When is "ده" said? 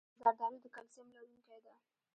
1.65-1.73